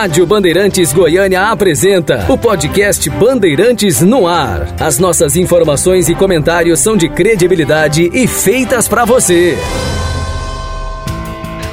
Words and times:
Rádio 0.00 0.24
Bandeirantes 0.24 0.94
Goiânia 0.94 1.50
apresenta 1.50 2.24
o 2.26 2.38
podcast 2.38 3.10
Bandeirantes 3.10 4.00
no 4.00 4.26
Ar. 4.26 4.74
As 4.80 4.98
nossas 4.98 5.36
informações 5.36 6.08
e 6.08 6.14
comentários 6.14 6.80
são 6.80 6.96
de 6.96 7.06
credibilidade 7.06 8.08
e 8.10 8.26
feitas 8.26 8.88
para 8.88 9.04
você. 9.04 9.58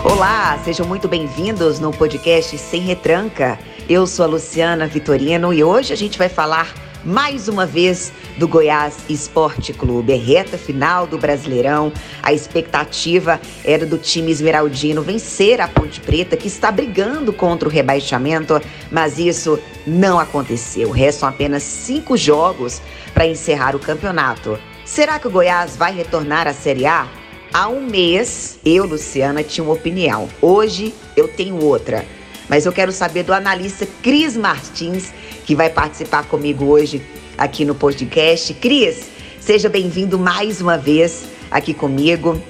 Olá, 0.03 0.59
sejam 0.65 0.85
muito 0.85 1.07
bem-vindos 1.07 1.79
no 1.79 1.93
podcast 1.93 2.57
Sem 2.57 2.81
Retranca. 2.81 3.57
Eu 3.87 4.05
sou 4.05 4.25
a 4.25 4.27
Luciana 4.27 4.87
Vitorino 4.87 5.53
e 5.53 5.63
hoje 5.63 5.93
a 5.93 5.95
gente 5.95 6.17
vai 6.17 6.27
falar 6.27 6.73
mais 7.07 7.47
uma 7.47 7.65
vez 7.65 8.11
do 8.37 8.49
Goiás 8.49 8.97
Esporte 9.07 9.71
Clube. 9.71 10.11
É 10.11 10.17
reta 10.17 10.57
final 10.57 11.07
do 11.07 11.17
Brasileirão. 11.17 11.93
A 12.21 12.33
expectativa 12.33 13.39
era 13.63 13.85
do 13.85 13.97
time 13.97 14.29
esmeraldino 14.29 15.01
vencer 15.01 15.61
a 15.61 15.69
Ponte 15.69 16.01
Preta, 16.01 16.35
que 16.35 16.49
está 16.49 16.69
brigando 16.69 17.31
contra 17.31 17.69
o 17.69 17.71
rebaixamento, 17.71 18.61
mas 18.91 19.17
isso 19.17 19.57
não 19.85 20.19
aconteceu. 20.19 20.91
Restam 20.91 21.29
apenas 21.29 21.63
cinco 21.63 22.17
jogos 22.17 22.81
para 23.13 23.25
encerrar 23.25 23.73
o 23.73 23.79
campeonato. 23.79 24.59
Será 24.83 25.17
que 25.17 25.29
o 25.29 25.31
Goiás 25.31 25.77
vai 25.77 25.93
retornar 25.95 26.45
à 26.45 26.53
Série 26.53 26.85
A? 26.85 27.07
Há 27.53 27.69
um 27.69 27.87
mês, 27.87 28.59
eu, 28.65 28.85
Luciana, 28.85 29.43
tinha 29.43 29.63
uma 29.63 29.73
opinião. 29.73 30.27
Hoje, 30.41 30.93
eu 31.15 31.29
tenho 31.29 31.63
outra. 31.63 32.05
Mas 32.49 32.65
eu 32.65 32.71
quero 32.71 32.91
saber 32.91 33.23
do 33.23 33.33
analista 33.33 33.87
Cris 34.01 34.37
Martins, 34.37 35.11
que 35.45 35.55
vai 35.55 35.69
participar 35.69 36.25
comigo 36.25 36.65
hoje 36.65 37.01
aqui 37.37 37.65
no 37.65 37.75
podcast. 37.75 38.53
Cris, 38.55 39.09
seja 39.39 39.69
bem-vindo 39.69 40.17
mais 40.17 40.61
uma 40.61 40.77
vez 40.77 41.25
aqui 41.51 41.73
comigo. 41.73 42.41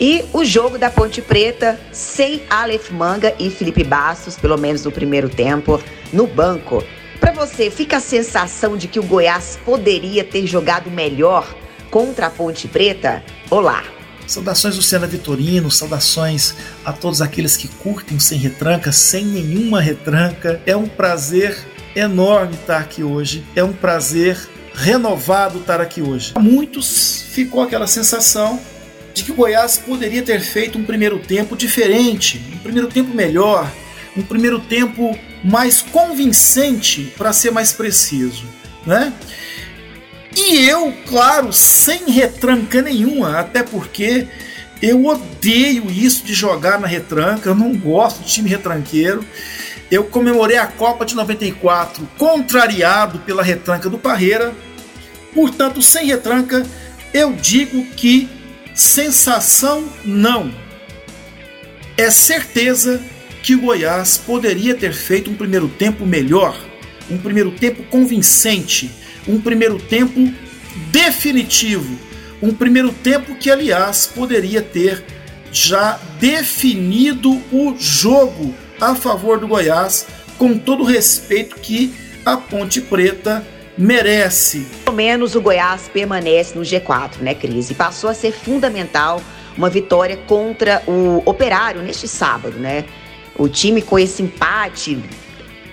E 0.00 0.24
o 0.32 0.44
jogo 0.44 0.78
da 0.78 0.88
Ponte 0.88 1.20
Preta 1.20 1.78
sem 1.92 2.42
Aleph 2.48 2.90
Manga 2.90 3.34
e 3.38 3.50
Felipe 3.50 3.84
Bastos, 3.84 4.36
pelo 4.36 4.56
menos 4.56 4.84
no 4.84 4.90
primeiro 4.90 5.28
tempo, 5.28 5.78
no 6.12 6.26
banco. 6.26 6.82
Para 7.18 7.32
você, 7.32 7.70
fica 7.70 7.98
a 7.98 8.00
sensação 8.00 8.78
de 8.78 8.88
que 8.88 8.98
o 8.98 9.02
Goiás 9.02 9.58
poderia 9.62 10.24
ter 10.24 10.46
jogado 10.46 10.90
melhor 10.90 11.54
contra 11.90 12.28
a 12.28 12.30
Ponte 12.30 12.66
Preta? 12.66 13.22
Olá! 13.50 13.99
Saudações 14.30 14.76
Luciana 14.76 15.08
Vitorino, 15.08 15.72
saudações 15.72 16.54
a 16.84 16.92
todos 16.92 17.20
aqueles 17.20 17.56
que 17.56 17.66
curtem 17.66 18.20
Sem 18.20 18.38
Retranca, 18.38 18.92
sem 18.92 19.24
nenhuma 19.24 19.80
retranca. 19.80 20.62
É 20.64 20.76
um 20.76 20.86
prazer 20.86 21.58
enorme 21.96 22.54
estar 22.54 22.78
aqui 22.78 23.02
hoje. 23.02 23.44
É 23.56 23.64
um 23.64 23.72
prazer 23.72 24.38
renovado 24.72 25.58
estar 25.58 25.80
aqui 25.80 26.00
hoje. 26.00 26.30
A 26.36 26.38
muitos 26.38 27.24
ficou 27.32 27.60
aquela 27.60 27.88
sensação 27.88 28.60
de 29.12 29.24
que 29.24 29.32
o 29.32 29.34
Goiás 29.34 29.78
poderia 29.78 30.22
ter 30.22 30.40
feito 30.40 30.78
um 30.78 30.84
primeiro 30.84 31.18
tempo 31.18 31.56
diferente, 31.56 32.40
um 32.54 32.58
primeiro 32.58 32.86
tempo 32.86 33.12
melhor, 33.12 33.68
um 34.16 34.22
primeiro 34.22 34.60
tempo 34.60 35.18
mais 35.42 35.82
convincente, 35.82 37.12
para 37.18 37.32
ser 37.32 37.50
mais 37.50 37.72
preciso, 37.72 38.44
né? 38.86 39.12
E 40.50 40.68
eu, 40.68 40.92
claro, 41.06 41.52
sem 41.52 42.10
retranca 42.10 42.82
nenhuma, 42.82 43.38
até 43.38 43.62
porque 43.62 44.26
eu 44.82 45.06
odeio 45.06 45.88
isso 45.90 46.24
de 46.24 46.34
jogar 46.34 46.80
na 46.80 46.86
retranca, 46.86 47.50
eu 47.50 47.54
não 47.54 47.72
gosto 47.76 48.22
de 48.24 48.32
time 48.32 48.50
retranqueiro 48.50 49.24
eu 49.90 50.04
comemorei 50.04 50.56
a 50.56 50.66
Copa 50.66 51.04
de 51.04 51.16
94 51.16 52.08
contrariado 52.16 53.18
pela 53.20 53.42
retranca 53.42 53.90
do 53.90 53.98
Parreira. 53.98 54.54
Portanto, 55.34 55.82
sem 55.82 56.06
retranca, 56.06 56.64
eu 57.12 57.32
digo 57.32 57.84
que 57.96 58.28
sensação 58.72 59.84
não. 60.04 60.54
É 61.96 62.08
certeza 62.10 63.02
que 63.42 63.54
o 63.54 63.60
Goiás 63.60 64.16
poderia 64.16 64.74
ter 64.74 64.92
feito 64.92 65.30
um 65.30 65.34
primeiro 65.34 65.68
tempo 65.68 66.06
melhor, 66.06 66.56
um 67.10 67.18
primeiro 67.18 67.50
tempo 67.50 67.82
convincente, 67.84 68.90
um 69.26 69.40
primeiro 69.40 69.78
tempo 69.78 70.32
definitivo, 70.90 71.98
um 72.42 72.54
primeiro 72.54 72.92
tempo 72.92 73.34
que, 73.34 73.50
aliás, 73.50 74.06
poderia 74.06 74.62
ter 74.62 75.04
já 75.52 75.98
definido 76.18 77.30
o 77.52 77.74
jogo 77.78 78.54
a 78.80 78.94
favor 78.94 79.38
do 79.38 79.48
Goiás, 79.48 80.06
com 80.38 80.56
todo 80.56 80.82
o 80.82 80.86
respeito 80.86 81.56
que 81.56 81.92
a 82.24 82.36
Ponte 82.36 82.80
Preta 82.80 83.44
merece. 83.76 84.66
Pelo 84.84 84.96
menos 84.96 85.34
o 85.34 85.40
Goiás 85.40 85.88
permanece 85.92 86.56
no 86.56 86.62
G4, 86.62 87.18
né, 87.20 87.34
Cris? 87.34 87.70
E 87.70 87.74
passou 87.74 88.08
a 88.08 88.14
ser 88.14 88.32
fundamental 88.32 89.20
uma 89.56 89.68
vitória 89.68 90.16
contra 90.16 90.82
o 90.86 91.22
Operário 91.24 91.82
neste 91.82 92.08
sábado, 92.08 92.58
né? 92.58 92.84
O 93.36 93.48
time 93.48 93.82
com 93.82 93.98
esse 93.98 94.22
empate 94.22 95.02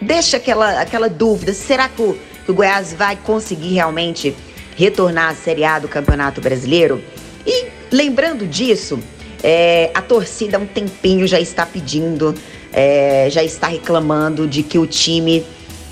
deixa 0.01 0.37
aquela, 0.37 0.81
aquela 0.81 1.09
dúvida: 1.09 1.53
será 1.53 1.87
que 1.89 2.01
o, 2.01 2.17
que 2.47 2.51
o 2.51 2.53
Goiás 2.53 2.93
vai 2.93 3.17
conseguir 3.17 3.73
realmente 3.73 4.33
retornar 4.77 5.31
à 5.31 5.35
Série 5.35 5.65
A 5.65 5.79
do 5.79 5.89
Campeonato 5.89 6.39
Brasileiro? 6.39 7.03
E 7.45 7.65
lembrando 7.91 8.47
disso, 8.47 8.97
é, 9.43 9.91
a 9.93 10.01
torcida 10.01 10.55
há 10.55 10.59
um 10.61 10.65
tempinho 10.65 11.27
já 11.27 11.41
está 11.41 11.65
pedindo 11.65 12.33
é, 12.71 13.27
já 13.29 13.43
está 13.43 13.67
reclamando 13.67 14.47
de 14.47 14.63
que 14.63 14.79
o 14.79 14.87
time 14.87 15.45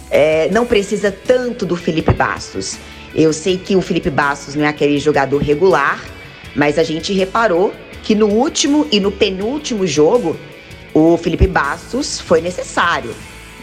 é, 0.09 0.47
não 0.49 0.65
precisa 0.65 1.11
tanto 1.11 1.65
do 1.65 1.75
Felipe 1.75 2.13
Bastos. 2.13 2.77
Eu 3.13 3.33
sei 3.33 3.57
que 3.57 3.75
o 3.75 3.81
Felipe 3.81 4.09
Bastos 4.09 4.55
não 4.55 4.63
é 4.63 4.69
aquele 4.69 4.97
jogador 4.97 5.41
regular, 5.41 6.01
mas 6.55 6.79
a 6.79 6.83
gente 6.83 7.11
reparou 7.11 7.73
que 8.01 8.15
no 8.15 8.27
último 8.27 8.87
e 8.93 8.99
no 9.01 9.11
penúltimo 9.11 9.85
jogo 9.85 10.37
o 10.93 11.17
Felipe 11.17 11.47
Bastos 11.47 12.21
foi 12.21 12.39
necessário. 12.39 13.13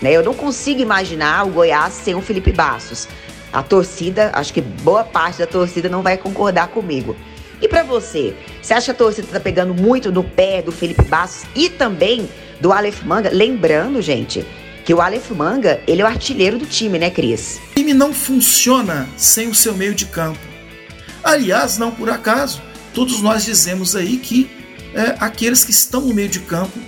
Né? 0.03 0.13
Eu 0.13 0.25
não 0.25 0.35
consigo 0.35 0.81
imaginar 0.81 1.47
o 1.47 1.51
Goiás 1.51 1.95
sem 1.95 2.15
o 2.15 2.21
Felipe 2.21 2.53
Bastos. 2.53 3.09
A 3.53 3.63
torcida, 3.63 4.31
acho 4.35 4.53
que 4.53 4.61
boa 4.61 5.05
parte 5.05 5.39
da 5.39 5.47
torcida 5.47 5.89
não 5.89 6.03
vai 6.03 6.17
concordar 6.17 6.69
comigo. 6.69 7.17
E 7.61 7.69
para 7.69 7.85
você, 7.85 8.35
você 8.61 8.75
acha 8.75 8.87
que 8.87 8.91
a 8.91 8.95
torcida 8.95 9.27
está 9.29 9.39
pegando 9.39 9.73
muito 9.73 10.11
no 10.11 10.25
pé 10.25 10.61
do 10.61 10.73
Felipe 10.73 11.05
Bastos 11.05 11.49
e 11.55 11.71
também 11.71 12.29
do 12.61 12.73
Aleph 12.73 13.03
Manga. 13.05 13.31
Lembrando, 13.33 14.03
gente, 14.03 14.45
que 14.85 14.93
o 14.93 15.01
Aleph 15.01 15.31
Manga, 15.31 15.81
ele 15.87 16.03
é 16.03 16.05
o 16.05 16.09
artilheiro 16.09 16.59
do 16.59 16.67
time, 16.67 16.99
né, 16.99 17.09
Cris? 17.11 17.61
O 17.71 17.75
time 17.77 17.95
não 17.95 18.13
funciona 18.13 19.09
sem 19.17 19.49
o 19.49 19.55
seu 19.55 19.75
meio 19.75 19.95
de 19.95 20.07
campo. 20.07 20.41
Aliás, 21.23 21.79
não 21.79 21.93
por 21.93 22.11
acaso, 22.11 22.61
todos 22.93 23.23
nós 23.23 23.45
dizemos 23.45 23.95
aí 23.95 24.17
que 24.17 24.51
é, 24.93 25.15
aqueles 25.21 25.65
que 25.65 25.71
estão 25.71 26.01
no 26.01 26.15
meio 26.15 26.29
de 26.29 26.41
campo 26.41 26.79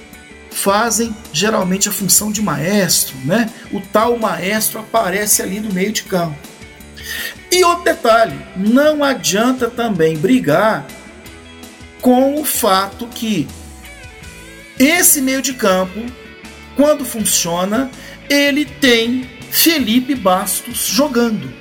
fazem 0.54 1.14
geralmente 1.32 1.88
a 1.88 1.92
função 1.92 2.30
de 2.30 2.40
maestro, 2.40 3.16
né? 3.24 3.50
O 3.72 3.80
tal 3.80 4.16
maestro 4.16 4.78
aparece 4.78 5.42
ali 5.42 5.60
no 5.60 5.72
meio 5.72 5.92
de 5.92 6.04
campo. 6.04 6.38
E 7.50 7.64
outro 7.64 7.84
detalhe, 7.84 8.38
não 8.56 9.02
adianta 9.02 9.68
também 9.68 10.16
brigar 10.16 10.86
com 12.00 12.40
o 12.40 12.44
fato 12.44 13.06
que 13.08 13.46
esse 14.78 15.20
meio 15.20 15.42
de 15.42 15.54
campo, 15.54 16.00
quando 16.76 17.04
funciona, 17.04 17.90
ele 18.28 18.64
tem 18.64 19.28
Felipe 19.50 20.14
Bastos 20.14 20.86
jogando. 20.86 21.52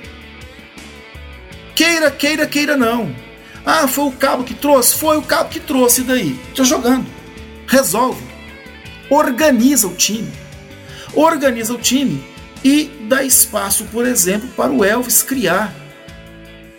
Queira, 1.74 2.10
queira, 2.10 2.46
queira 2.46 2.76
não. 2.76 3.14
Ah, 3.66 3.88
foi 3.88 4.04
o 4.04 4.12
cabo 4.12 4.44
que 4.44 4.54
trouxe? 4.54 4.94
Foi 4.94 5.16
o 5.16 5.22
cabo 5.22 5.48
que 5.48 5.60
trouxe 5.60 6.02
daí. 6.02 6.38
Está 6.50 6.62
jogando. 6.64 7.06
Resolve. 7.66 8.33
Organiza 9.10 9.86
o 9.86 9.94
time. 9.94 10.32
Organiza 11.14 11.72
o 11.72 11.78
time 11.78 12.24
e 12.62 12.90
dá 13.08 13.22
espaço, 13.22 13.84
por 13.92 14.06
exemplo, 14.06 14.48
para 14.56 14.72
o 14.72 14.84
Elvis 14.84 15.22
criar. 15.22 15.74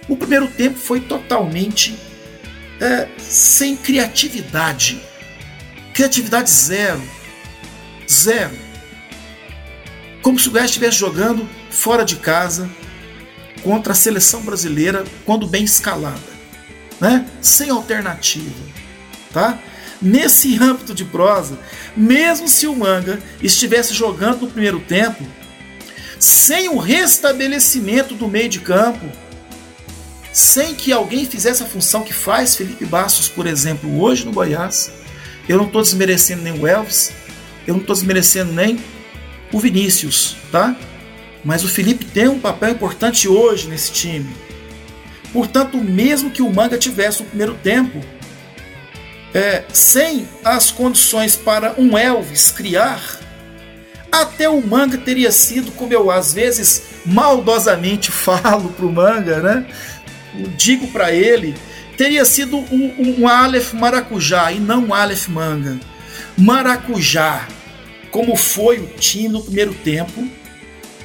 O 0.07 0.17
primeiro 0.17 0.47
tempo 0.47 0.77
foi 0.77 0.99
totalmente 0.99 1.95
é, 2.79 3.07
sem 3.17 3.75
criatividade 3.75 5.01
Criatividade 5.95 6.51
zero. 6.51 7.01
Zero. 8.05 8.51
Como 10.21 10.37
se 10.37 10.49
o 10.49 10.51
Goiás 10.51 10.69
estivesse 10.69 10.97
jogando 10.97 11.47
fora 11.69 12.03
de 12.03 12.17
casa 12.17 12.69
contra 13.63 13.93
a 13.93 13.95
seleção 13.95 14.41
brasileira 14.41 15.05
quando 15.25 15.47
bem 15.47 15.63
escalada, 15.63 16.19
né? 16.99 17.25
Sem 17.41 17.69
alternativa, 17.69 18.53
tá? 19.31 19.57
Nesse 20.05 20.55
âmbito 20.61 20.93
de 20.93 21.03
prosa, 21.03 21.57
mesmo 21.97 22.47
se 22.47 22.67
o 22.67 22.75
Manga 22.75 23.19
estivesse 23.41 23.91
jogando 23.91 24.41
no 24.41 24.51
primeiro 24.51 24.79
tempo, 24.79 25.25
sem 26.19 26.69
o 26.69 26.77
restabelecimento 26.77 28.13
do 28.13 28.27
meio 28.27 28.47
de 28.47 28.59
campo, 28.59 29.03
sem 30.31 30.75
que 30.75 30.91
alguém 30.91 31.25
fizesse 31.25 31.63
a 31.63 31.65
função 31.65 32.03
que 32.03 32.13
faz 32.13 32.55
Felipe 32.55 32.85
Bastos, 32.85 33.27
por 33.27 33.47
exemplo, 33.47 33.99
hoje 33.99 34.25
no 34.25 34.31
Goiás, 34.31 34.91
eu 35.49 35.57
não 35.57 35.65
estou 35.65 35.81
desmerecendo 35.81 36.43
nem 36.43 36.53
o 36.53 36.67
Elvis, 36.67 37.11
eu 37.65 37.73
não 37.73 37.81
estou 37.81 37.95
desmerecendo 37.95 38.53
nem 38.53 38.77
o 39.51 39.59
Vinícius, 39.59 40.35
tá? 40.51 40.75
Mas 41.43 41.63
o 41.63 41.67
Felipe 41.67 42.05
tem 42.05 42.27
um 42.27 42.39
papel 42.39 42.69
importante 42.69 43.27
hoje 43.27 43.67
nesse 43.67 43.91
time. 43.91 44.29
Portanto, 45.33 45.79
mesmo 45.79 46.29
que 46.29 46.43
o 46.43 46.53
Manga 46.53 46.77
tivesse 46.77 47.23
no 47.23 47.29
primeiro 47.29 47.55
tempo, 47.55 47.99
é, 49.35 49.65
sem 49.73 50.25
as 50.45 50.71
condições 50.71 51.35
para 51.35 51.75
um 51.77 51.97
Elvis 51.97 52.51
criar, 52.51 53.19
até 54.09 54.47
o 54.47 54.65
manga 54.65 54.97
teria 54.97 55.29
sido, 55.29 55.73
como 55.73 55.91
eu 55.91 56.09
às 56.09 56.33
vezes 56.33 56.83
maldosamente 57.05 58.11
falo 58.15 58.69
pro 58.69 58.89
manga, 58.89 59.41
né? 59.41 59.65
Digo 60.55 60.87
para 60.87 61.11
ele, 61.11 61.53
teria 61.97 62.23
sido 62.23 62.57
um, 62.57 63.19
um 63.19 63.27
Aleph 63.27 63.73
maracujá 63.73 64.53
e 64.53 64.59
não 64.59 64.85
um 64.85 64.93
Aleph 64.93 65.27
manga. 65.27 65.77
Maracujá, 66.37 67.45
como 68.11 68.37
foi 68.37 68.79
o 68.79 68.87
time 68.87 69.27
no 69.27 69.43
primeiro 69.43 69.73
tempo, 69.73 70.25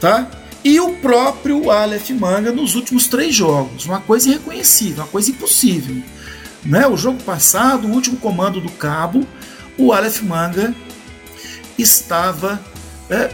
tá? 0.01 0.31
E 0.63 0.79
o 0.79 0.93
próprio 0.97 1.71
Aleph 1.71 2.11
Manga 2.11 2.53
nos 2.53 2.75
últimos 2.75 3.07
três 3.07 3.35
jogos. 3.35 3.87
Uma 3.87 4.01
coisa 4.01 4.29
irreconhecível, 4.29 5.05
uma 5.05 5.11
coisa 5.11 5.31
impossível. 5.31 6.03
Né? 6.65 6.87
O 6.87 6.97
jogo 6.97 7.23
passado, 7.23 7.87
o 7.87 7.93
último 7.93 8.17
comando 8.17 8.61
do 8.61 8.71
Cabo, 8.71 9.27
o 9.79 9.93
Aleph 9.93 10.23
Manga 10.23 10.75
estava 11.79 12.61
é, 13.09 13.31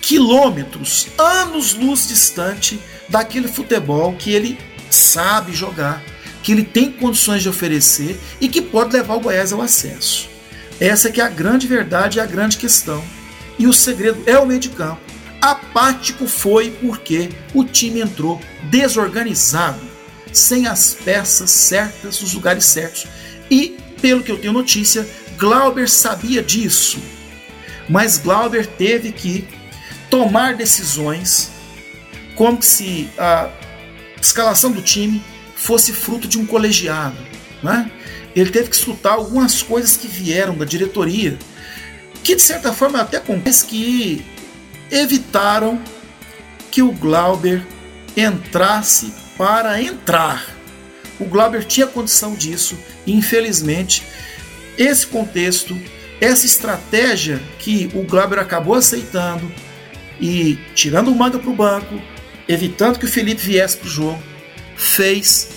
quilômetros, 0.00 1.08
anos-luz 1.18 2.08
distante 2.08 2.80
daquele 3.08 3.48
futebol 3.48 4.14
que 4.14 4.32
ele 4.32 4.58
sabe 4.88 5.52
jogar, 5.52 6.02
que 6.42 6.52
ele 6.52 6.64
tem 6.64 6.90
condições 6.90 7.42
de 7.42 7.48
oferecer 7.48 8.18
e 8.40 8.48
que 8.48 8.62
pode 8.62 8.92
levar 8.92 9.14
o 9.14 9.20
Goiás 9.20 9.52
ao 9.52 9.60
acesso. 9.60 10.28
Essa 10.80 11.10
que 11.10 11.20
é 11.20 11.24
a 11.24 11.28
grande 11.28 11.66
verdade 11.66 12.18
e 12.18 12.20
a 12.20 12.26
grande 12.26 12.56
questão. 12.56 13.04
E 13.58 13.66
o 13.66 13.72
segredo 13.72 14.22
é 14.24 14.38
o 14.38 14.46
meio 14.46 14.60
de 14.60 14.70
campo. 14.70 15.00
Apático 15.40 16.26
foi 16.26 16.70
porque 16.70 17.30
o 17.52 17.64
time 17.64 18.00
entrou 18.00 18.40
desorganizado, 18.64 19.80
sem 20.32 20.66
as 20.66 20.94
peças 20.94 21.50
certas 21.50 22.20
nos 22.20 22.34
lugares 22.34 22.64
certos. 22.64 23.06
E, 23.50 23.76
pelo 24.00 24.22
que 24.22 24.30
eu 24.30 24.38
tenho 24.38 24.52
notícia, 24.52 25.06
Glauber 25.38 25.88
sabia 25.88 26.42
disso. 26.42 26.98
Mas 27.88 28.18
Glauber 28.18 28.66
teve 28.66 29.10
que 29.10 29.48
tomar 30.08 30.54
decisões 30.54 31.50
como 32.36 32.62
se 32.62 33.08
a 33.18 33.50
escalação 34.20 34.70
do 34.70 34.82
time 34.82 35.22
fosse 35.56 35.92
fruto 35.92 36.28
de 36.28 36.38
um 36.38 36.46
colegiado. 36.46 37.16
Né? 37.62 37.90
Ele 38.34 38.50
teve 38.50 38.68
que 38.68 38.76
escutar 38.76 39.12
algumas 39.12 39.62
coisas 39.62 39.96
que 39.96 40.06
vieram 40.06 40.56
da 40.56 40.64
diretoria, 40.64 41.38
que 42.22 42.34
de 42.36 42.42
certa 42.42 42.72
forma 42.72 43.00
até 43.00 43.16
acontece 43.16 43.66
que 43.66 44.24
evitaram 44.90 45.80
que 46.70 46.82
o 46.82 46.92
Glauber 46.92 47.66
entrasse 48.16 49.12
para 49.40 49.82
entrar. 49.82 50.54
O 51.18 51.24
Glauber 51.24 51.64
tinha 51.64 51.86
condição 51.86 52.34
disso 52.34 52.76
e 53.06 53.14
infelizmente 53.14 54.02
esse 54.76 55.06
contexto, 55.06 55.74
essa 56.20 56.44
estratégia 56.44 57.40
que 57.58 57.90
o 57.94 58.02
Glauber 58.02 58.38
acabou 58.38 58.74
aceitando 58.74 59.50
e 60.20 60.58
tirando 60.74 61.08
o 61.08 61.14
manga 61.16 61.38
para 61.38 61.48
o 61.48 61.54
banco, 61.54 61.98
evitando 62.46 62.98
que 62.98 63.06
o 63.06 63.08
Felipe 63.08 63.40
viesse 63.40 63.78
para 63.78 63.86
o 63.86 63.90
jogo, 63.90 64.22
fez 64.76 65.48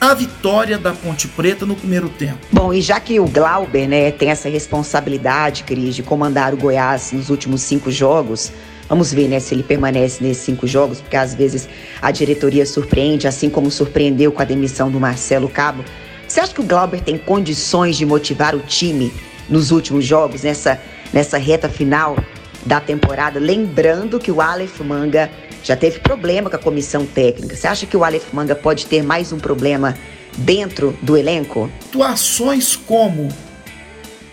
a 0.00 0.14
vitória 0.14 0.78
da 0.78 0.94
Ponte 0.94 1.28
Preta 1.28 1.66
no 1.66 1.76
primeiro 1.76 2.08
tempo. 2.08 2.38
Bom, 2.50 2.72
e 2.72 2.80
já 2.80 2.98
que 2.98 3.20
o 3.20 3.26
Glauber 3.26 3.86
né, 3.86 4.10
tem 4.12 4.30
essa 4.30 4.48
responsabilidade, 4.48 5.62
Cris, 5.62 5.94
de 5.94 6.02
comandar 6.02 6.54
o 6.54 6.56
Goiás 6.56 7.12
nos 7.12 7.28
últimos 7.28 7.60
cinco 7.60 7.90
jogos, 7.90 8.50
Vamos 8.88 9.12
ver 9.12 9.28
né, 9.28 9.40
se 9.40 9.54
ele 9.54 9.62
permanece 9.62 10.22
nesses 10.22 10.44
cinco 10.44 10.66
jogos, 10.66 11.00
porque 11.00 11.16
às 11.16 11.34
vezes 11.34 11.68
a 12.00 12.10
diretoria 12.10 12.64
surpreende, 12.64 13.26
assim 13.26 13.50
como 13.50 13.70
surpreendeu 13.70 14.30
com 14.30 14.40
a 14.40 14.44
demissão 14.44 14.90
do 14.90 15.00
Marcelo 15.00 15.48
Cabo. 15.48 15.84
Você 16.26 16.40
acha 16.40 16.54
que 16.54 16.60
o 16.60 16.64
Glauber 16.64 17.00
tem 17.00 17.18
condições 17.18 17.96
de 17.96 18.06
motivar 18.06 18.54
o 18.54 18.60
time 18.60 19.12
nos 19.48 19.70
últimos 19.70 20.04
jogos, 20.04 20.42
nessa, 20.42 20.80
nessa 21.12 21.38
reta 21.38 21.68
final 21.68 22.16
da 22.64 22.80
temporada? 22.80 23.40
Lembrando 23.40 24.20
que 24.20 24.30
o 24.30 24.40
Aleph 24.40 24.80
Manga 24.80 25.30
já 25.64 25.76
teve 25.76 25.98
problema 25.98 26.48
com 26.48 26.56
a 26.56 26.60
comissão 26.60 27.04
técnica. 27.04 27.56
Você 27.56 27.66
acha 27.66 27.86
que 27.86 27.96
o 27.96 28.04
Aleph 28.04 28.32
Manga 28.32 28.54
pode 28.54 28.86
ter 28.86 29.02
mais 29.02 29.32
um 29.32 29.38
problema 29.38 29.96
dentro 30.36 30.96
do 31.02 31.16
elenco? 31.16 31.70
Atuações 31.88 32.76
como, 32.76 33.28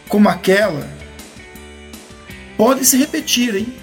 como 0.07 0.29
aquela 0.29 0.87
podem 2.55 2.83
se 2.83 2.97
repetir, 2.97 3.55
hein? 3.55 3.82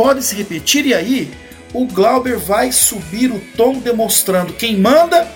Pode 0.00 0.24
se 0.24 0.34
repetir, 0.34 0.86
e 0.86 0.94
aí 0.94 1.30
o 1.74 1.84
Glauber 1.84 2.38
vai 2.38 2.72
subir 2.72 3.30
o 3.30 3.38
tom 3.54 3.80
demonstrando 3.80 4.54
quem 4.54 4.78
manda 4.78 5.30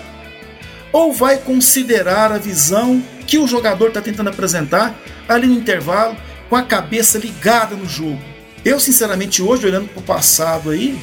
ou 0.91 1.13
vai 1.13 1.37
considerar 1.37 2.31
a 2.31 2.39
visão 2.39 2.99
que 3.27 3.37
o 3.37 3.45
jogador 3.45 3.89
está 3.89 4.01
tentando 4.01 4.31
apresentar 4.31 4.99
ali 5.29 5.45
no 5.45 5.53
intervalo 5.53 6.17
com 6.49 6.55
a 6.55 6.63
cabeça 6.63 7.19
ligada 7.19 7.75
no 7.75 7.87
jogo. 7.87 8.19
Eu, 8.63 8.79
sinceramente, 8.79 9.39
hoje, 9.39 9.67
olhando 9.67 9.87
para 9.87 9.99
o 9.99 10.03
passado 10.03 10.71
aí, 10.71 10.97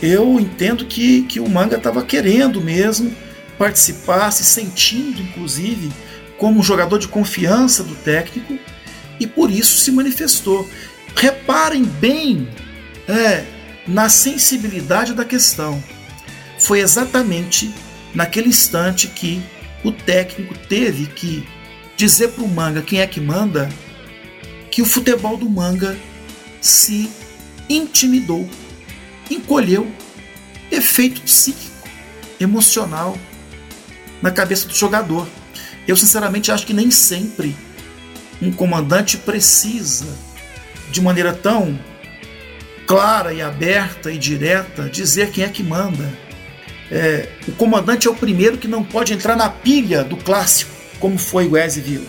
eu 0.00 0.40
entendo 0.40 0.86
que, 0.86 1.24
que 1.24 1.38
o 1.38 1.46
Manga 1.46 1.76
estava 1.76 2.02
querendo 2.02 2.62
mesmo 2.62 3.14
participar, 3.58 4.30
se 4.30 4.42
sentindo, 4.42 5.20
inclusive, 5.20 5.92
como 6.38 6.60
um 6.60 6.62
jogador 6.62 6.98
de 6.98 7.08
confiança 7.08 7.84
do 7.84 7.94
técnico 7.94 8.58
e 9.20 9.26
por 9.26 9.50
isso 9.50 9.80
se 9.80 9.92
manifestou. 9.92 10.66
Reparem 11.14 11.84
bem 11.84 12.48
é, 13.08 13.44
na 13.86 14.08
sensibilidade 14.08 15.14
da 15.14 15.24
questão. 15.24 15.82
Foi 16.58 16.80
exatamente 16.80 17.72
naquele 18.14 18.48
instante 18.48 19.08
que 19.08 19.42
o 19.84 19.92
técnico 19.92 20.56
teve 20.68 21.06
que 21.06 21.46
dizer 21.96 22.28
para 22.28 22.44
o 22.44 22.48
manga 22.48 22.82
quem 22.82 23.00
é 23.00 23.06
que 23.06 23.20
manda, 23.20 23.68
que 24.70 24.82
o 24.82 24.86
futebol 24.86 25.36
do 25.36 25.48
manga 25.48 25.96
se 26.60 27.10
intimidou, 27.68 28.48
encolheu, 29.30 29.90
efeito 30.70 31.20
psíquico, 31.22 31.88
emocional 32.40 33.16
na 34.20 34.30
cabeça 34.30 34.66
do 34.66 34.74
jogador. 34.74 35.28
Eu 35.86 35.96
sinceramente 35.96 36.50
acho 36.50 36.66
que 36.66 36.74
nem 36.74 36.90
sempre 36.90 37.54
um 38.42 38.52
comandante 38.52 39.16
precisa 39.16 40.06
de 40.90 41.00
maneira 41.00 41.32
tão 41.32 41.78
clara 42.86 43.32
e 43.32 43.42
aberta 43.42 44.12
e 44.12 44.18
direta 44.18 44.88
dizer 44.88 45.30
quem 45.30 45.44
é 45.44 45.48
que 45.48 45.62
manda. 45.62 46.08
É, 46.90 47.28
o 47.48 47.52
comandante 47.52 48.06
é 48.06 48.10
o 48.10 48.14
primeiro 48.14 48.56
que 48.56 48.68
não 48.68 48.84
pode 48.84 49.12
entrar 49.12 49.36
na 49.36 49.50
pilha 49.50 50.04
do 50.04 50.16
clássico, 50.16 50.70
como 51.00 51.18
foi 51.18 51.48
o 51.48 51.56
Eze 51.56 51.80
Villa. 51.80 52.06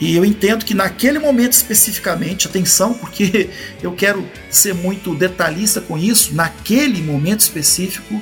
E 0.00 0.16
eu 0.16 0.24
entendo 0.24 0.64
que 0.64 0.74
naquele 0.74 1.20
momento 1.20 1.52
especificamente, 1.52 2.48
atenção, 2.48 2.94
porque 2.94 3.48
eu 3.80 3.92
quero 3.92 4.28
ser 4.50 4.74
muito 4.74 5.14
detalhista 5.14 5.80
com 5.80 5.96
isso, 5.96 6.34
naquele 6.34 7.00
momento 7.00 7.40
específico, 7.40 8.20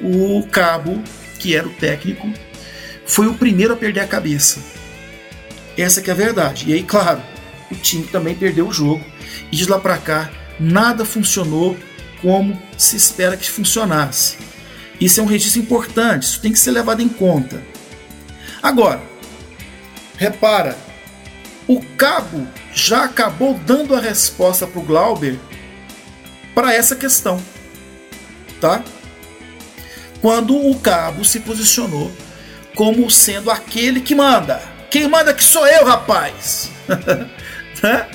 o 0.00 0.46
Cabo, 0.50 1.02
que 1.38 1.56
era 1.56 1.66
o 1.66 1.72
técnico, 1.72 2.30
foi 3.06 3.26
o 3.26 3.34
primeiro 3.34 3.72
a 3.72 3.76
perder 3.76 4.00
a 4.00 4.06
cabeça. 4.06 4.60
Essa 5.76 6.02
que 6.02 6.10
é 6.10 6.12
a 6.12 6.16
verdade. 6.16 6.66
E 6.68 6.74
aí, 6.74 6.82
claro, 6.82 7.22
o 7.70 7.74
time 7.74 8.04
também 8.04 8.34
perdeu 8.34 8.68
o 8.68 8.72
jogo. 8.72 9.04
E 9.50 9.56
de 9.56 9.68
lá 9.68 9.78
para 9.78 9.96
cá, 9.96 10.30
nada 10.58 11.04
funcionou 11.04 11.76
como 12.20 12.60
se 12.76 12.96
espera 12.96 13.36
que 13.36 13.50
funcionasse. 13.50 14.36
Isso 15.00 15.20
é 15.20 15.22
um 15.22 15.26
registro 15.26 15.60
importante, 15.60 16.24
isso 16.24 16.40
tem 16.40 16.52
que 16.52 16.58
ser 16.58 16.72
levado 16.72 17.00
em 17.00 17.08
conta. 17.08 17.62
Agora, 18.62 19.00
repara, 20.16 20.76
o 21.66 21.80
cabo 21.96 22.46
já 22.74 23.04
acabou 23.04 23.54
dando 23.54 23.94
a 23.94 24.00
resposta 24.00 24.66
para 24.66 24.80
o 24.80 24.84
Glauber 24.84 25.38
para 26.54 26.74
essa 26.74 26.96
questão, 26.96 27.40
tá? 28.60 28.82
Quando 30.20 30.56
o 30.56 30.78
cabo 30.80 31.24
se 31.24 31.38
posicionou 31.40 32.10
como 32.74 33.10
sendo 33.10 33.50
aquele 33.50 34.00
que 34.00 34.14
manda. 34.14 34.60
Quem 34.90 35.08
manda 35.08 35.34
que 35.34 35.44
sou 35.44 35.66
eu, 35.66 35.84
rapaz. 35.84 36.70
né? 37.82 38.08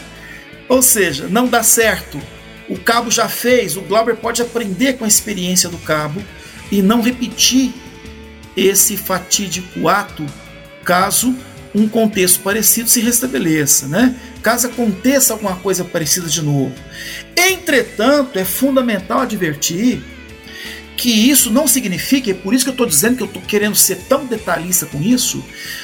Ou 0.67 0.81
seja, 0.81 1.27
não 1.27 1.47
dá 1.47 1.63
certo. 1.63 2.21
O 2.69 2.77
cabo 2.77 3.11
já 3.11 3.27
fez, 3.27 3.75
o 3.75 3.81
Glauber 3.81 4.15
pode 4.15 4.41
aprender 4.41 4.93
com 4.93 5.05
a 5.05 5.07
experiência 5.07 5.69
do 5.69 5.77
cabo 5.77 6.23
e 6.71 6.81
não 6.81 7.01
repetir 7.01 7.73
esse 8.55 8.95
fatídico 8.95 9.87
ato 9.87 10.25
caso 10.83 11.35
um 11.75 11.87
contexto 11.87 12.39
parecido 12.41 12.87
se 12.87 13.01
restabeleça, 13.01 13.87
né? 13.87 14.15
Caso 14.43 14.67
aconteça 14.67 15.33
alguma 15.33 15.55
coisa 15.55 15.83
parecida 15.83 16.27
de 16.27 16.41
novo. 16.41 16.73
Entretanto, 17.35 18.37
é 18.37 18.45
fundamental 18.45 19.21
advertir 19.21 20.03
que 21.03 21.09
isso 21.09 21.51
não 21.51 21.67
significa, 21.67 22.31
é 22.31 22.33
por 22.33 22.53
isso 22.53 22.63
que 22.63 22.69
eu 22.69 22.73
estou 22.73 22.87
dizendo 22.87 23.17
que 23.17 23.23
eu 23.23 23.27
estou 23.27 23.41
querendo 23.41 23.75
ser 23.75 23.97
tão 24.07 24.25
detalhista 24.25 24.85
com 24.85 25.01
isso, 25.01 25.43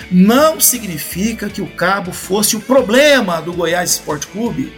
não 0.10 0.62
significa 0.62 1.50
que 1.50 1.62
o 1.62 1.68
Cabo 1.68 2.14
fosse 2.14 2.56
o 2.56 2.62
problema 2.62 3.42
do 3.42 3.52
Goiás 3.52 3.92
Esporte 3.92 4.28
Clube 4.28 4.72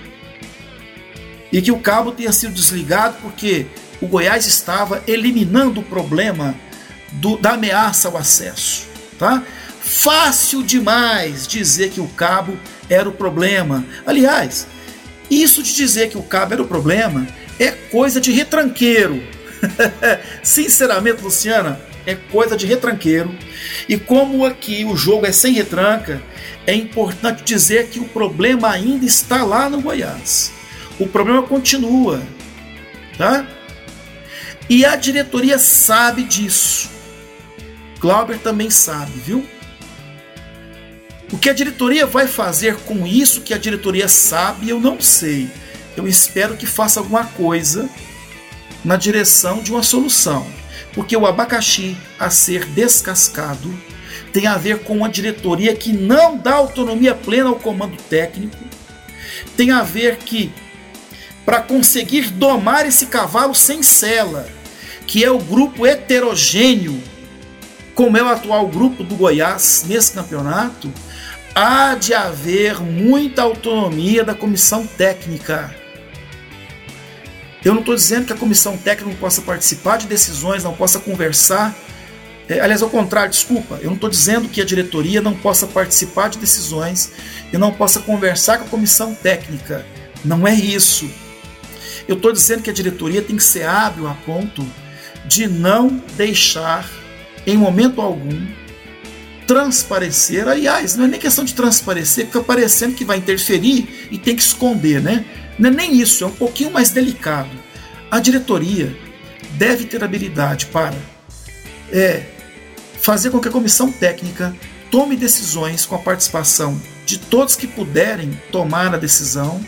e 1.52 1.62
que 1.62 1.72
o 1.72 1.78
cabo 1.78 2.12
tenha 2.12 2.32
sido 2.32 2.56
desligado 2.56 3.18
porque 3.22 3.68
o 4.02 4.08
Goiás 4.08 4.48
estava 4.48 5.04
eliminando 5.06 5.82
o 5.82 5.84
problema 5.84 6.56
do, 7.12 7.38
da 7.38 7.52
ameaça 7.52 8.08
ao 8.08 8.18
acesso. 8.18 8.88
Tá? 9.20 9.44
Fácil 9.80 10.64
demais 10.64 11.46
dizer 11.46 11.92
que 11.92 12.02
o 12.02 12.08
cabo 12.08 12.58
era 12.90 13.08
o 13.08 13.12
problema. 13.12 13.86
Aliás, 14.08 14.66
Isso 15.30 15.62
de 15.62 15.76
dizer 15.76 16.10
que 16.10 16.18
o 16.18 16.24
cabo 16.24 16.54
era 16.54 16.64
o 16.64 16.68
problema 16.68 17.28
é 17.60 17.70
coisa 17.70 18.20
de 18.20 18.32
retranqueiro. 18.32 19.22
Sinceramente, 20.44 21.22
Luciana, 21.22 21.80
é 22.06 22.16
coisa 22.16 22.56
de 22.56 22.66
retranqueiro. 22.66 23.34
E 23.88 23.98
como 23.98 24.46
aqui 24.46 24.86
o 24.86 24.96
jogo 24.96 25.26
é 25.26 25.32
sem 25.32 25.54
retranca, 25.54 26.22
é 26.66 26.74
importante 26.74 27.44
dizer 27.44 27.88
que 27.88 28.00
o 28.00 28.06
problema 28.06 28.70
ainda 28.70 29.06
está 29.06 29.44
lá 29.44 29.70
no 29.70 29.82
Goiás. 29.82 30.52
O 31.00 31.08
problema 31.08 31.42
continua, 31.44 32.22
tá? 33.18 33.48
E 34.70 34.86
a 34.86 34.96
diretoria 34.96 35.58
sabe 35.58 36.24
disso. 36.24 36.90
Glauber 38.00 38.38
também 38.40 38.70
sabe, 38.70 39.12
viu? 39.26 39.46
O 41.32 41.38
que 41.38 41.50
a 41.50 41.54
diretoria 41.54 42.06
vai 42.06 42.28
fazer 42.28 42.76
com 42.78 43.08
isso 43.08 43.42
que 43.42 43.54
a 43.54 43.58
diretoria 43.58 44.08
sabe, 44.08 44.70
eu 44.70 44.80
não 44.80 45.00
sei. 45.00 45.50
Eu 45.96 46.08
espero 46.08 46.58
que 46.58 46.66
faça 46.66 47.00
alguma 47.00 47.26
coisa 47.26 47.90
na 48.84 48.96
direção 48.96 49.62
de 49.62 49.72
uma 49.72 49.84
solução. 49.84 50.46
Porque 50.94 51.16
o 51.16 51.26
abacaxi 51.26 51.96
a 52.20 52.30
ser 52.30 52.66
descascado 52.66 53.74
tem 54.34 54.48
a 54.48 54.58
ver 54.58 54.80
com 54.80 54.98
uma 54.98 55.10
diretoria 55.10 55.76
que 55.76 55.92
não 55.92 56.38
dá 56.38 56.56
autonomia 56.56 57.14
plena 57.14 57.50
ao 57.50 57.56
comando 57.56 57.98
técnico. 58.10 58.58
Tem 59.56 59.72
a 59.72 59.84
ver 59.84 60.18
que 60.18 60.52
para 61.46 61.62
conseguir 61.62 62.30
domar 62.30 62.86
esse 62.86 63.08
cavalo 63.08 63.54
sem 63.54 63.82
sela, 63.82 64.48
que 65.08 65.24
é 65.24 65.32
o 65.32 65.40
grupo 65.40 65.86
heterogêneo, 65.86 67.02
como 67.96 68.18
é 68.18 68.24
o 68.24 68.28
atual 68.28 68.68
grupo 68.68 69.04
do 69.04 69.16
Goiás 69.16 69.84
nesse 69.88 70.14
campeonato, 70.14 70.92
há 71.54 71.96
de 71.96 72.14
haver 72.14 72.80
muita 72.80 73.42
autonomia 73.42 74.24
da 74.24 74.34
comissão 74.34 74.86
técnica. 74.86 75.81
Eu 77.64 77.74
não 77.74 77.82
estou 77.82 77.96
dizendo 77.96 78.26
que 78.26 78.34
a 78.34 78.36
comissão 78.36 78.76
técnica 78.76 79.10
não 79.10 79.18
possa 79.18 79.42
participar 79.42 79.98
de 79.98 80.08
decisões, 80.08 80.64
não 80.64 80.74
possa 80.74 81.00
conversar. 81.00 81.76
É, 82.50 82.60
aliás, 82.60 82.82
ao 82.82 82.90
contrário, 82.90 83.30
desculpa, 83.30 83.80
eu 83.82 83.88
não 83.88 83.96
estou 83.96 84.10
dizendo 84.10 84.50
que 84.50 84.60
a 84.60 84.66
diretoria 84.66 85.22
não 85.22 85.36
possa 85.36 85.68
participar 85.68 86.30
de 86.30 86.40
decisões 86.40 87.12
e 87.54 87.58
não 87.58 87.72
possa 87.72 88.00
conversar 88.00 88.58
com 88.58 88.66
a 88.66 88.68
comissão 88.68 89.14
técnica. 89.14 89.86
Não 90.26 90.48
é 90.48 90.54
isso. 90.54 91.10
Eu 92.08 92.16
estou 92.16 92.32
dizendo 92.32 92.64
que 92.64 92.70
a 92.70 92.74
diretoria 92.74 93.22
tem 93.22 93.36
que 93.36 93.44
ser 93.44 93.64
hábil 93.64 94.08
a 94.08 94.14
ponto 94.26 94.66
de 95.26 95.48
não 95.48 96.02
deixar, 96.18 96.90
em 97.46 97.56
momento 97.56 98.02
algum, 98.02 98.48
transparecer. 99.46 100.48
Aliás, 100.48 100.96
não 100.96 101.06
é 101.06 101.08
nem 101.08 101.20
questão 101.20 101.44
de 101.44 101.54
transparecer, 101.54 102.26
fica 102.26 102.42
parecendo 102.42 102.96
que 102.96 103.06
vai 103.06 103.18
interferir 103.18 104.08
e 104.10 104.18
tem 104.18 104.36
que 104.36 104.42
esconder, 104.42 105.02
né? 105.02 105.26
Não 105.62 105.70
é 105.70 105.72
nem 105.72 106.02
isso, 106.02 106.24
é 106.24 106.28
um 106.28 106.32
pouquinho 106.32 106.72
mais 106.72 106.90
delicado. 106.90 107.52
A 108.10 108.20
diretoria 108.20 108.98
deve 109.60 109.86
ter 109.86 110.04
habilidade 110.04 110.66
para 110.66 110.96
é, 111.92 112.24
fazer 113.00 113.30
com 113.30 113.40
que 113.40 113.48
a 113.48 113.52
comissão 113.52 113.92
técnica 113.92 114.56
tome 114.90 115.16
decisões 115.16 115.86
com 115.86 115.94
a 115.94 116.00
participação 116.00 116.82
de 117.06 117.20
todos 117.20 117.56
que 117.56 117.68
puderem 117.68 118.32
tomar 118.52 118.96
a 118.96 118.98
decisão 118.98 119.64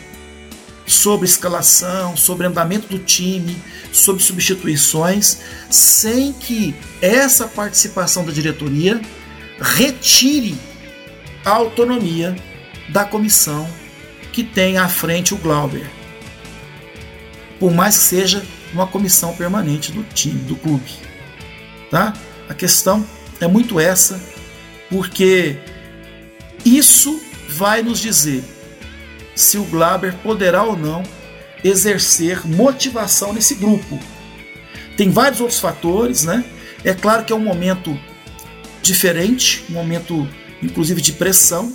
sobre 0.84 1.26
escalação, 1.26 2.16
sobre 2.16 2.48
andamento 2.48 2.88
do 2.88 2.98
time, 2.98 3.56
sobre 3.92 4.20
substituições, 4.20 5.38
sem 5.70 6.32
que 6.32 6.74
essa 7.00 7.46
participação 7.46 8.24
da 8.24 8.32
diretoria 8.32 9.00
retire 9.60 10.56
a 11.44 11.50
autonomia 11.50 12.34
da 12.88 13.04
comissão 13.04 13.68
que 14.34 14.42
tem 14.42 14.78
à 14.78 14.88
frente 14.88 15.32
o 15.32 15.36
Glauber. 15.36 15.88
Por 17.60 17.72
mais 17.72 17.96
que 17.96 18.02
seja 18.02 18.44
uma 18.72 18.84
comissão 18.84 19.32
permanente 19.36 19.92
do 19.92 20.02
time, 20.02 20.40
do 20.40 20.56
clube. 20.56 20.90
Tá? 21.88 22.12
A 22.48 22.52
questão 22.52 23.06
é 23.40 23.46
muito 23.46 23.78
essa, 23.78 24.20
porque 24.90 25.56
isso 26.64 27.22
vai 27.48 27.80
nos 27.80 28.00
dizer 28.00 28.42
se 29.36 29.56
o 29.56 29.64
Glauber 29.66 30.12
poderá 30.14 30.64
ou 30.64 30.76
não 30.76 31.04
exercer 31.62 32.44
motivação 32.44 33.32
nesse 33.32 33.54
grupo. 33.54 34.00
Tem 34.96 35.10
vários 35.10 35.40
outros 35.40 35.60
fatores, 35.60 36.24
né? 36.24 36.44
É 36.82 36.92
claro 36.92 37.24
que 37.24 37.32
é 37.32 37.36
um 37.36 37.40
momento 37.40 37.96
diferente, 38.82 39.64
um 39.70 39.74
momento 39.74 40.28
inclusive 40.60 41.00
de 41.00 41.12
pressão. 41.12 41.72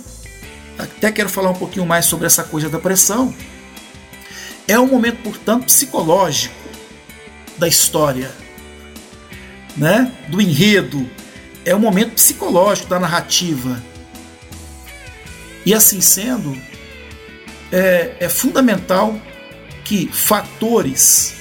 Até 0.82 1.12
quero 1.12 1.28
falar 1.28 1.50
um 1.50 1.54
pouquinho 1.54 1.86
mais 1.86 2.06
sobre 2.06 2.26
essa 2.26 2.44
coisa 2.44 2.68
da 2.68 2.78
pressão. 2.78 3.34
É 4.66 4.78
um 4.78 4.86
momento, 4.86 5.22
portanto, 5.22 5.66
psicológico 5.66 6.54
da 7.58 7.68
história, 7.68 8.30
né? 9.76 10.12
Do 10.28 10.40
enredo. 10.40 11.08
É 11.64 11.74
um 11.74 11.78
momento 11.78 12.12
psicológico 12.12 12.88
da 12.88 12.98
narrativa. 12.98 13.82
E 15.66 15.74
assim 15.74 16.00
sendo, 16.00 16.56
é, 17.70 18.16
é 18.20 18.28
fundamental 18.28 19.20
que 19.84 20.08
fatores 20.08 21.34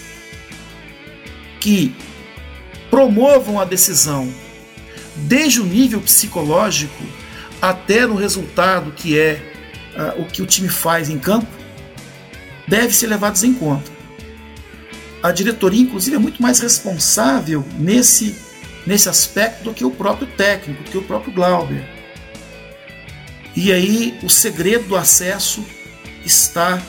que 1.60 1.96
promovam 2.90 3.60
a 3.60 3.66
decisão 3.66 4.34
desde 5.16 5.62
o 5.62 5.66
nível 5.66 6.02
psicológico 6.02 7.04
até 7.62 8.06
no 8.06 8.16
resultado 8.16 8.92
que 8.92 9.18
é 9.18 9.42
uh, 9.96 10.22
o 10.22 10.26
que 10.26 10.42
o 10.42 10.46
time 10.46 10.70
faz 10.70 11.10
em 11.10 11.20
campo, 11.20 11.48
deve 12.68 12.94
ser 12.94 13.08
levados 13.08 13.44
em 13.44 13.54
conta. 13.54 13.92
A 15.22 15.32
diretoria, 15.32 15.82
inclusive, 15.82 16.16
é 16.16 16.20
muito 16.20 16.42
mais 16.42 16.60
responsável 16.60 17.66
nesse, 17.78 18.36
nesse 18.86 19.10
aspecto 19.10 19.66
do 19.66 19.74
que 19.74 19.84
o 19.84 19.92
próprio 19.92 20.28
técnico, 20.28 20.84
do 20.84 20.90
que 20.90 20.98
o 20.98 21.04
próprio 21.04 21.34
Glauber. 21.34 21.84
E 23.56 23.74
aí 23.74 24.18
o 24.24 24.30
segredo 24.30 24.88
do 24.88 24.96
acesso 24.96 25.66
está 26.24 26.82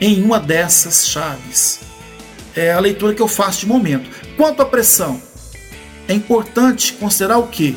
em 0.00 0.22
uma 0.22 0.40
dessas 0.40 1.08
chaves. 1.08 1.80
É 2.56 2.72
a 2.72 2.80
leitura 2.80 3.14
que 3.14 3.20
eu 3.20 3.28
faço 3.28 3.60
de 3.60 3.66
momento. 3.66 4.08
Quanto 4.36 4.62
à 4.62 4.64
pressão, 4.64 5.20
é 6.08 6.14
importante 6.14 6.94
considerar 6.94 7.38
o 7.38 7.48
que? 7.48 7.76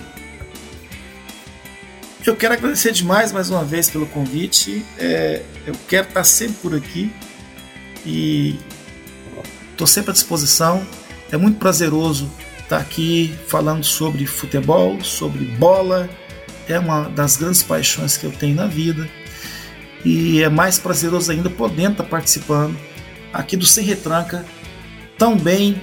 Eu 2.27 2.36
quero 2.36 2.55
agradecer 2.55 2.91
demais 2.91 3.31
mais 3.31 3.50
uma 3.50 3.63
vez 3.63 3.89
pelo 3.89 4.05
convite. 4.05 4.86
É, 5.00 5.41
eu 5.65 5.74
quero 5.88 6.10
estar 6.10 6.25
sempre 6.25 6.55
por 6.55 6.75
aqui 6.75 7.10
e 8.05 8.60
estou 9.72 9.88
sempre 9.88 10.12
à 10.12 10.13
disposição. 10.13 10.86
É 11.31 11.38
muito 11.38 11.57
prazeroso 11.57 12.29
estar 12.60 12.79
aqui 12.79 13.34
falando 13.48 13.86
sobre 13.86 14.25
futebol, 14.25 15.01
sobre 15.01 15.46
bola. 15.46 16.10
É 16.67 16.77
uma 16.77 17.03
das 17.07 17.38
grandes 17.38 17.63
paixões 17.63 18.17
que 18.17 18.25
eu 18.25 18.31
tenho 18.34 18.57
na 18.57 18.67
vida. 18.67 19.10
E 20.03 20.43
é 20.43 20.50
mais 20.50 20.77
prazeroso 20.77 21.31
ainda 21.31 21.50
podendo 21.50 21.93
estar 21.93 22.03
participando 22.03 22.77
aqui 23.31 23.55
do 23.55 23.65
Sem 23.65 23.86
Retranca, 23.86 24.46
tão 25.17 25.38
bem 25.38 25.81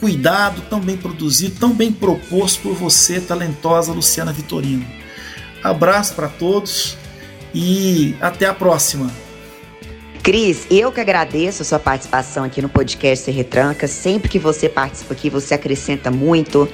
cuidado, 0.00 0.62
tão 0.62 0.80
bem 0.80 0.96
produzido, 0.96 1.60
tão 1.60 1.72
bem 1.72 1.92
proposto 1.92 2.60
por 2.60 2.74
você, 2.74 3.20
talentosa 3.20 3.92
Luciana 3.92 4.32
Vitorino. 4.32 5.05
Abraço 5.62 6.14
para 6.14 6.28
todos 6.28 6.96
e 7.54 8.14
até 8.20 8.46
a 8.46 8.54
próxima. 8.54 9.10
Cris, 10.22 10.66
eu 10.70 10.90
que 10.90 11.00
agradeço 11.00 11.62
a 11.62 11.64
sua 11.64 11.78
participação 11.78 12.42
aqui 12.42 12.60
no 12.60 12.68
podcast 12.68 13.24
Se 13.24 13.30
Retranca. 13.30 13.86
Sempre 13.86 14.28
que 14.28 14.38
você 14.38 14.68
participa 14.68 15.14
aqui, 15.14 15.30
você 15.30 15.54
acrescenta 15.54 16.10
muito, 16.10 16.68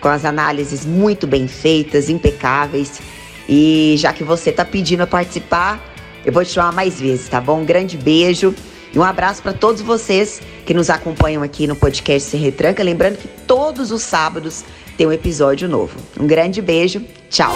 com 0.00 0.08
as 0.08 0.24
análises 0.24 0.84
muito 0.84 1.26
bem 1.26 1.46
feitas, 1.46 2.10
impecáveis. 2.10 3.00
E 3.48 3.94
já 3.96 4.12
que 4.12 4.24
você 4.24 4.50
está 4.50 4.64
pedindo 4.64 5.02
a 5.02 5.06
participar, 5.06 5.80
eu 6.24 6.32
vou 6.32 6.44
te 6.44 6.50
chamar 6.50 6.72
mais 6.72 7.00
vezes, 7.00 7.28
tá 7.28 7.40
bom? 7.40 7.60
Um 7.60 7.64
grande 7.64 7.96
beijo. 7.96 8.52
E 8.92 8.98
um 8.98 9.04
abraço 9.04 9.40
para 9.40 9.52
todos 9.52 9.82
vocês 9.82 10.40
que 10.64 10.74
nos 10.74 10.90
acompanham 10.90 11.44
aqui 11.44 11.66
no 11.66 11.76
podcast 11.76 12.28
Se 12.28 12.36
Retranca. 12.36 12.82
Lembrando 12.82 13.18
que 13.18 13.28
todos 13.46 13.92
os 13.92 14.02
sábados 14.02 14.64
tem 14.96 15.06
um 15.06 15.12
episódio 15.12 15.68
novo. 15.68 15.96
Um 16.18 16.26
grande 16.26 16.60
beijo, 16.60 17.04
tchau. 17.30 17.54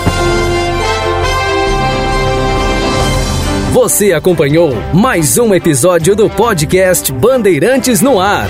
Você 3.73 4.13
acompanhou 4.13 4.73
mais 4.93 5.39
um 5.39 5.55
episódio 5.55 6.17
do 6.17 6.29
podcast 6.29 7.13
Bandeirantes 7.13 8.01
no 8.01 8.19
Ar. 8.19 8.49